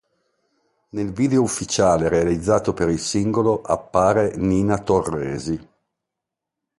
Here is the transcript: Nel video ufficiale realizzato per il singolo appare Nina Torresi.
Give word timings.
Nel 0.93 1.11
video 1.13 1.43
ufficiale 1.43 2.09
realizzato 2.09 2.73
per 2.73 2.89
il 2.89 2.97
singolo 2.97 3.61
appare 3.61 4.33
Nina 4.35 4.79
Torresi. 4.79 5.69